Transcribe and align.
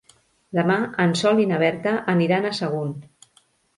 Demà 0.59 0.77
en 1.03 1.13
Sol 1.21 1.43
i 1.45 1.47
na 1.51 1.59
Berta 1.65 1.93
aniran 2.15 2.49
a 2.49 2.55
Sagunt. 2.61 2.97